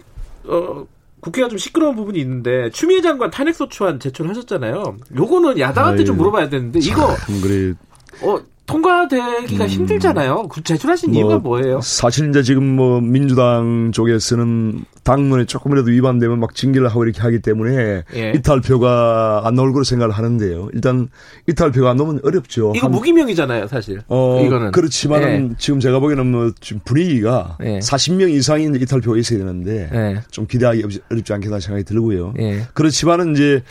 [0.45, 0.85] 어,
[1.21, 4.97] 국회가 좀 시끄러운 부분이 있는데, 추미애 장관 탄핵 소추안 제출하셨잖아요.
[5.15, 6.21] 요거는 야당한테 좀 아유.
[6.21, 7.73] 물어봐야 되는데, 이거, 참 그래
[8.21, 8.39] 어,
[8.69, 10.47] 통과되기가 힘들잖아요.
[10.49, 11.81] 그 제출하신 이유가 뭐예요?
[11.81, 18.03] 사실 이제 지금 뭐 민주당 쪽에서는 당론에 조금이라도 위반되면 막 징계를 하고 이렇게 하기 때문에
[18.15, 18.31] 예.
[18.35, 20.69] 이탈표가 안 나올 거로 생각을 하는데요.
[20.73, 21.09] 일단
[21.47, 22.73] 이탈표가 안 나오면 어렵죠.
[22.75, 24.01] 이거 한- 무기명이잖아요, 사실.
[24.07, 24.71] 어, 이거는.
[24.71, 25.55] 그렇지만은 예.
[25.57, 27.79] 지금 제가 보기에는 뭐 지금 분위기가 예.
[27.79, 30.21] 40명 이상의 이제 이탈표가 있어야 되는데 예.
[30.29, 32.33] 좀 기대하기 어렵지- 않겠다 생각이 들고요.
[32.39, 32.67] 예.
[32.75, 33.63] 그렇지만은 이제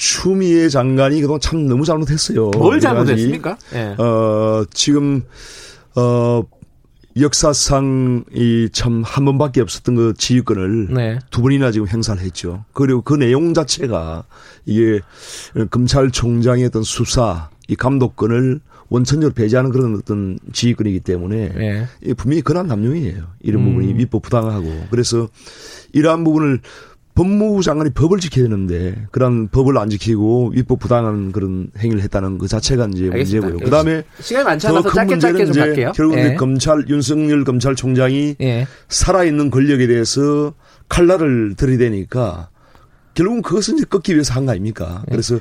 [0.00, 2.52] 추미애 장관이 그동안 참 너무 잘못했어요.
[2.56, 2.80] 뭘.
[2.80, 3.58] 잘못했습니까?
[3.74, 3.94] 예.
[4.02, 5.24] 어, 지금,
[5.94, 6.42] 어,
[7.20, 11.18] 역사상 이 참 한 번밖에 없었던 그 지휘권을 네.
[11.30, 12.64] 두 번이나 지금 행사를 했죠.
[12.72, 14.24] 그리고 그 내용 자체가
[14.64, 15.00] 이게
[15.70, 21.86] 검찰총장의 어떤 수사, 이 감독권을 원천적으로 배제하는 그런 어떤 지휘권이기 때문에 예.
[22.02, 23.22] 이게 분명히 권한 남용이에요.
[23.40, 23.66] 이런 음.
[23.74, 24.86] 부분이 위법 부당하고.
[24.90, 25.28] 그래서
[25.92, 26.60] 이러한 부분을
[27.20, 32.48] 법무부 장관이 법을 지켜야 되는데 그런 법을 안 지키고 위법 부당한 그런 행위를 했다는 그
[32.48, 33.46] 자체가 이제 알겠습니다.
[33.46, 33.64] 문제고요.
[33.66, 35.92] 그다음에 시간이 많지 더 않아서 큰 짧게 짧게 좀 갈게요.
[35.94, 36.34] 결국 예.
[36.36, 38.66] 검찰 윤석열 검찰총장이 예.
[38.88, 40.54] 살아있는 권력에 대해서
[40.88, 42.48] 칼날을 들이대니까
[43.20, 45.02] 결국은 그것은 이제 꺾기 위해서 한 거 아닙니까?
[45.08, 45.12] 예.
[45.12, 45.38] 그래서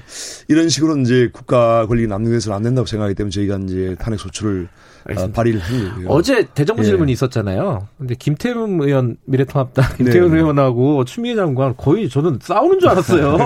[0.50, 5.02] 이런 식으로 이제 국가 권력이 남용해서는 안 된다고 생각하기 때문에 저희가 이제 탄핵 소추를 어,
[5.10, 5.36] 알겠습니다.
[5.36, 6.08] 발의를 한 거고요.
[6.10, 6.88] 어제 대정부 예.
[6.88, 7.88] 질문이 있었잖아요.
[7.98, 10.38] 근데 김태훈 의원 미래통합당 김태훈 네.
[10.40, 13.38] 의원하고 추미애 장관 거의 저는 싸우는 줄 알았어요.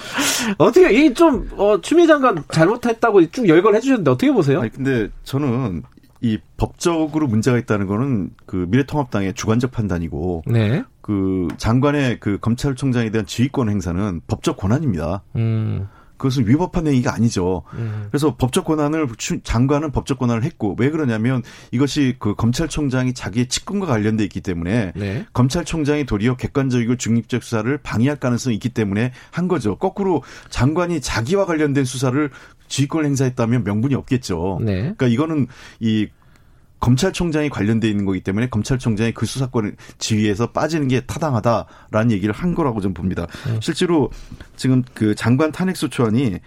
[0.58, 4.60] 어떻게 이좀 어, 추미애 장관 잘못했다고 쭉 열거를 해주셨는데 어떻게 보세요?
[4.60, 5.82] 아니 근데 저는
[6.22, 10.84] 이 법적으로 문제가 있다는 거는 그 미래통합당의 주관적 판단이고 네.
[11.00, 15.24] 그 장관의 그 검찰총장에 대한 지휘권 행사는 법적 권한입니다.
[15.34, 15.88] 음.
[16.22, 17.64] 그것은 위법한 행위가 아니죠.
[17.74, 18.06] 음.
[18.08, 23.86] 그래서 법적 권한을 추- 장관은 법적 권한을 했고 왜 그러냐면 이것이 그 검찰총장이 자기의 직권과
[23.86, 25.26] 관련돼 있기 때문에 네.
[25.32, 29.74] 검찰총장이 도리어 객관적이고 중립적 수사를 방해할 가능성이 있기 때문에 한 거죠.
[29.76, 32.30] 거꾸로 장관이 자기와 관련된 수사를
[32.68, 34.60] 지휘권 행사했다면 명분이 없겠죠.
[34.62, 34.74] 네.
[34.82, 35.48] 그러니까 이거는
[35.80, 36.06] 이
[36.82, 42.80] 검찰총장이 관련돼 있는 거기 때문에 검찰총장이 그 수사권을 지휘해서 빠지는 게 타당하다라는 얘기를 한 거라고
[42.80, 43.26] 저는 봅니다.
[43.46, 43.56] 네.
[43.62, 44.10] 실제로
[44.56, 46.38] 지금 그 장관 탄핵소추안이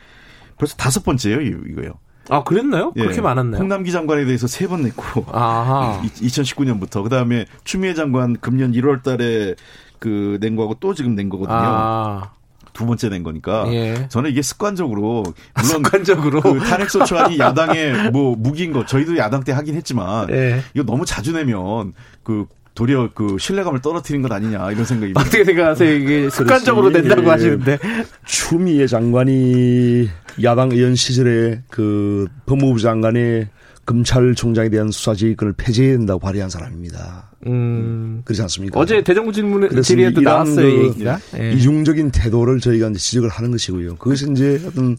[0.58, 1.94] 벌써 다섯 번째예요, 이- 이거요.
[2.30, 2.92] 아 그랬나요?
[2.98, 3.02] 예.
[3.02, 3.62] 그렇게 많았나요?
[3.62, 6.02] 홍남기 장관에 대해서 세 번 냈고 아하.
[6.04, 9.56] 2019년부터 그 다음에 추미애 장관 금년 1월 달에
[10.00, 11.56] 그 낸 거하고 또 지금 낸 거거든요.
[11.58, 12.32] 아.
[12.76, 14.08] 두 번째 낸 거니까 예.
[14.10, 15.24] 저는 이게 습관적으로
[15.56, 16.42] 물론 습관적으로.
[16.42, 20.62] 그 탄핵 소추안이 야당의 뭐 무기인 거 저희도 야당 때 하긴 했지만 예.
[20.76, 25.94] 이거 너무 자주 내면 그 도리어 그 신뢰감을 떨어뜨린 것 아니냐 이런 생각이 어떻게 생각하세요?
[25.96, 27.80] 이게 습관적으로 된다고 예, 하시는데.
[28.26, 30.10] 추미애 장관이
[30.44, 33.48] 야당 의원 시절에 그 법무부 장관의
[33.86, 37.32] 검찰총장에 대한 수사지휘권을 폐지해야 된다고 발의한 사람입니다.
[37.48, 38.22] 음.
[38.26, 38.80] 그렇지 않습니까?
[38.80, 41.20] 어제 대정부 질문 그래서 질의에도 나왔어요, 그 얘기가.
[41.38, 41.52] 예.
[41.54, 43.98] 이중적인 태도를 저희가 이제 지적을 하는 것이고요.
[43.98, 44.98] 그것이 이제 어떤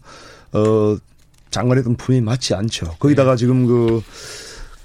[0.53, 0.97] 어
[1.51, 2.95] 장관의 어떤 품에 맞지 않죠.
[2.99, 3.37] 거기다가 네.
[3.37, 4.01] 지금 그,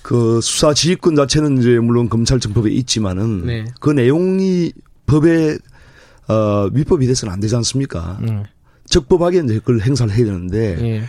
[0.03, 3.65] 그 수사 지휘권 자체는 이제 물론 검찰청법에 있지만은 네.
[3.81, 4.73] 그 내용이
[5.07, 5.59] 법에
[6.29, 8.19] 어 위법이 돼서는 안 되지 않습니까?
[8.23, 8.45] 음.
[8.87, 11.03] 적법하게 이제 그걸 행사를 해야 되는데 예.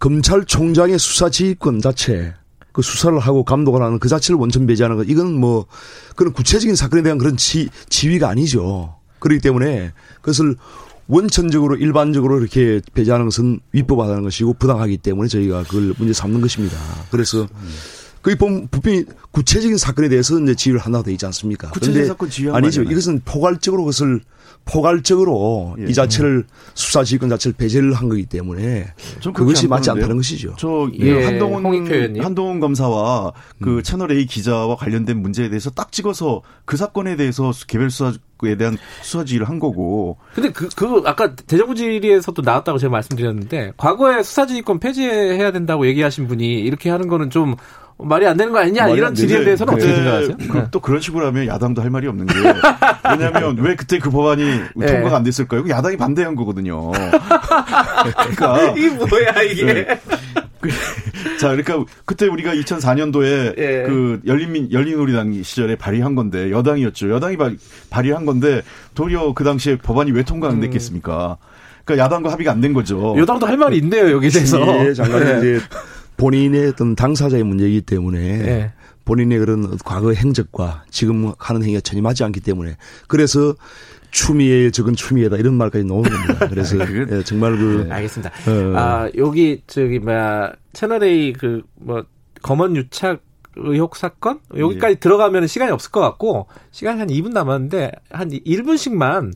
[0.00, 2.34] 검찰총장의 수사 지휘권 자체
[2.72, 5.66] 그 수사를 하고 감독을 하는 그 자체를 원천 배제하는 것 이건 뭐
[6.16, 8.96] 그런 구체적인 사건에 대한 그런 지, 지위가 아니죠.
[9.18, 10.56] 그렇기 때문에 그것을
[11.06, 16.76] 원천적으로 일반적으로 이렇게 배제하는 것은 위법하다는 것이고 부당하기 때문에 저희가 그걸 문제 삼는 것입니다.
[17.10, 17.48] 그래서
[18.22, 21.70] 그이 보면 분명히 구체적인 사건에 대해서 이제 지휘를 한다고 되어 있지 않습니까?
[21.70, 22.82] 구체적인 사건 지휘하는 아니죠.
[22.82, 24.20] 이것은 포괄적으로 그것을
[24.64, 25.84] 포괄적으로 예.
[25.84, 26.44] 이 자체를
[26.74, 28.86] 수사 지휘권 자체를 배제를 한 거기 때문에
[29.34, 29.92] 그것이 안 맞지 보는데요.
[29.92, 30.54] 않다는 것이죠.
[30.58, 32.24] 저 예, 한동훈 홍익표 의원님.
[32.24, 33.82] 한동훈 검사와 그 음.
[33.82, 38.12] 채널 A 기자와 관련된 문제에 대해서 딱 찍어서 그 사건에 대해서 개별 수사에
[38.58, 44.22] 대한 수사 지휘를 한 거고 근데 그, 그, 아까 대정부 질의에서도 나왔다고 제가 말씀드렸는데, 과거에
[44.22, 47.56] 수사지휘권 폐지해야 된다고 얘기하신 분이 이렇게 하는 거는 좀
[48.04, 49.14] 말이 안 되는 거 아니냐, 이런.
[49.14, 50.36] 질의에 대해서는 어떻게 생각하세요?
[50.50, 50.64] 그- 네.
[50.70, 52.34] 또 그런 식으로 하면 야당도 할 말이 없는 게
[53.10, 54.44] 왜냐하면 왜 그때 그 법안이
[54.76, 54.86] 네.
[54.86, 55.64] 통과가 안 됐을까요?
[55.68, 56.90] 야당이 반대한 거거든요.
[58.16, 59.64] 그러니까 이게 뭐야, 이게.
[59.64, 59.86] 네.
[61.38, 63.84] 자, 그러니까 그때 우리가 2004년도에 예.
[63.86, 67.10] 그 열린민 열린우리당 시절에 발의한 건데 여당이었죠.
[67.10, 67.56] 여당이 발,
[67.88, 68.62] 발의한 건데
[68.94, 71.38] 도리어 그 당시에 법안이 왜 통과 안 됐겠습니까?
[71.84, 73.14] 그러니까 야당과 합의가 안 된 거죠.
[73.16, 74.60] 여당도 할 말이 있네요, 여기 대해서.
[74.84, 74.90] 예, 네.
[74.90, 75.60] 이제
[76.20, 78.72] 본인의 어떤 당사자의 문제이기 때문에 예.
[79.06, 82.76] 본인의 그런 과거 행적과 지금 하는 행위가 전혀 맞지 않기 때문에
[83.08, 83.54] 그래서
[84.10, 86.46] 추미애 적은 추미애다 이런 말까지 나오는 겁니다.
[86.50, 88.30] 그래서 그건- 예, 정말 그 알겠습니다.
[88.48, 88.76] 어.
[88.76, 92.02] 아, 여기, 저기, 뭐야, 채널A 그, 뭐,
[92.42, 93.20] 검언 유착
[93.56, 94.40] 의혹 사건?
[94.56, 94.98] 여기까지 예.
[94.98, 99.32] 들어가면 시간이 없을 것 같고, 시간이 한 2분 남았는데, 한 1분씩만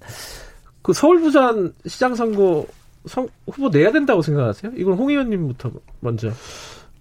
[0.83, 2.66] 그 서울 부산 시장 선거
[3.06, 4.72] 선- 후보 내야 된다고 생각하세요?
[4.76, 6.30] 이건 홍 의원님부터 먼저.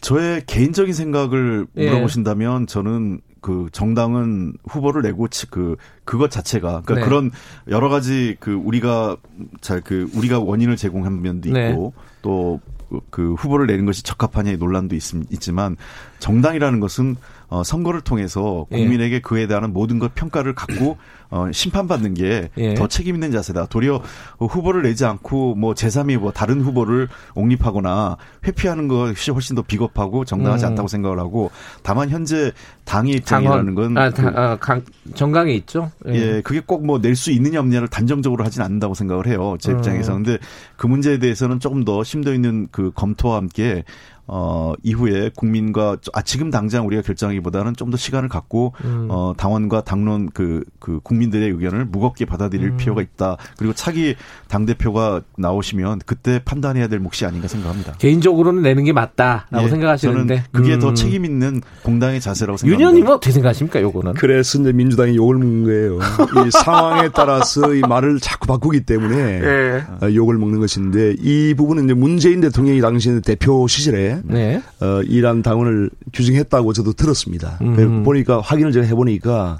[0.01, 1.89] 저의 개인적인 생각을 예.
[1.89, 7.01] 물어보신다면 저는 그 정당은 후보를 내고 치- 그 그것 자체가 그러니까 네.
[7.03, 7.31] 그런
[7.69, 9.17] 여러 가지 그 우리가
[9.61, 11.69] 잘 그 우리가 원인을 제공한 면도 네.
[11.69, 15.75] 있고 또그 후보를 내는 것이 적합하냐의 논란도 있, 있지만
[16.19, 17.15] 정당이라는 것은
[17.53, 18.77] 어, 선거를 통해서 예.
[18.77, 20.97] 국민에게 그에 대한 모든 것 평가를 갖고
[21.29, 22.75] 어, 심판받는 게더 예.
[22.89, 23.67] 책임 있는 자세다.
[23.67, 24.01] 도리어
[24.37, 30.25] 어, 후보를 내지 않고 뭐 제3의 뭐 다른 후보를 옹립하거나 회피하는 것이 훨씬 더 비겁하고
[30.25, 30.71] 정당하지 음.
[30.71, 31.51] 않다고 생각을 하고
[31.83, 32.51] 다만 현재
[32.85, 34.81] 당의 입장이라는 건 아, 그, 다, 아, 강,
[35.13, 35.91] 정강에 있죠?
[36.07, 39.57] 예, 그게 꼭 뭐 낼 수 있느냐 없느냐를 단정적으로 하진 않는다고 생각을 해요.
[39.59, 39.77] 제 음.
[39.77, 40.13] 입장에서.
[40.13, 40.39] 근데
[40.75, 43.83] 그 문제에 대해서는 조금 더 심도 있는 그 검토와 함께
[44.27, 49.07] 어, 이후에 국민과, 아, 지금 당장 우리가 결정하기보다는 좀 더 시간을 갖고, 음.
[49.11, 52.77] 어, 당원과 당론 그, 그 국민들의 의견을 무겁게 받아들일 음.
[52.77, 53.37] 필요가 있다.
[53.57, 54.15] 그리고 차기
[54.47, 57.93] 당대표가 나오시면 그때 판단해야 될 몫이 아닌가 생각합니다.
[57.99, 60.35] 개인적으로는 내는 게 맞다라고 예, 생각하시는데.
[60.35, 60.79] 저는 그게 음.
[60.79, 62.89] 더 책임 있는 공당의 자세라고 생각합니다.
[62.89, 64.13] 윤현님은 어떻게 생각하십니까, 요거는?
[64.13, 65.99] 그래서 이제 민주당이 욕을 먹는 거예요.
[66.47, 69.83] 이 상황에 따라서 이 말을 자꾸 바꾸기 때문에 예.
[70.01, 74.61] 어, 욕을 먹는 것인데 이 부분은 이제 문재인 대통령이 당시 대표 시절에 네.
[74.79, 77.57] 어, 이란 당원을 규정했다고 저도 들었습니다.
[77.61, 78.03] 음.
[78.03, 79.57] 보니까 확인을 제가 해보니까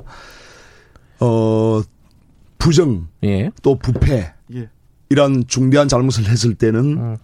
[1.20, 1.82] 어
[2.58, 3.52] 부정 예.
[3.62, 4.70] 또 부패 예.
[5.10, 7.18] 이런 중대한 잘못을 했을 때는 음.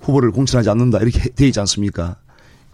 [0.00, 2.16] 후보를 공천하지 않는다 이렇게 돼 있지 않습니까?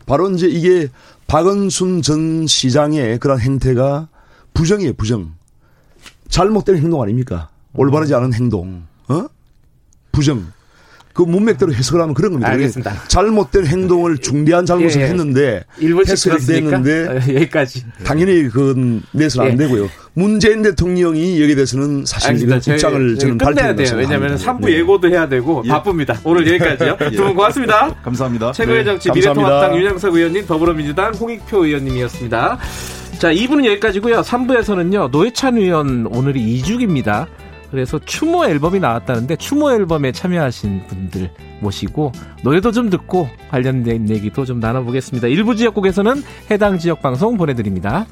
[0.07, 0.89] 바로 이제 이게
[1.27, 4.09] 박은순 전 시장의 그런 행태가
[4.55, 5.35] 부정이에요, 부정.
[6.29, 7.51] 잘못된 행동 아닙니까?
[7.75, 9.27] 올바르지 않은 행동, 어?
[10.13, 10.47] 부정.
[11.17, 12.51] 그 문맥대로 해석을 하면 그런 겁니다.
[12.51, 13.05] 알겠습니다.
[13.09, 15.09] 잘못된 행동을 중대한 잘못을 예, 예.
[15.09, 17.85] 했는데 1분씩 해석이 들었으니까 됐는데 어, 여기까지.
[18.05, 19.53] 당연히 그건 내서는 예.
[19.53, 19.89] 안 되고요.
[20.13, 23.89] 문재인 대통령이 여기에 대해서는 사실 이런 저희- 입장을 저희 저는 밝혀야 돼요.
[23.97, 24.73] 왜냐하면 3부 네.
[24.75, 25.69] 예고도 해야 되고 예.
[25.71, 26.21] 바쁩니다.
[26.23, 26.97] 오늘 여기까지요.
[27.17, 27.95] 두 분 고맙습니다.
[28.05, 28.53] 감사합니다.
[28.53, 28.85] 최고의 네.
[28.85, 29.49] 정치 감사합니다.
[29.49, 32.59] 미래통합당 윤영석 의원님, 더불어민주당 홍익표 의원님이었습니다.
[33.19, 34.21] 자, 2부는 여기까지고요.
[34.21, 35.11] 3부에서는요.
[35.11, 37.27] 노회찬 의원 오늘이 2주기입니다.
[37.71, 44.61] 그래서 추모 앨범이 나왔다는데 추모 앨범에 참여하신 분들 모시고 노래도 좀 듣고 관련된 얘기도 좀
[44.61, 45.29] 나눠보겠습니다.
[45.29, 48.07] 일부 지역국에서는 해당 지역 방송 보내드립니다.